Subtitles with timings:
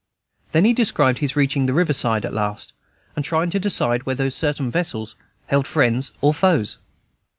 [0.51, 2.73] Then he described his reaching the river side at last,
[3.15, 6.79] and trying to decide whether certain vessels held friends or foes.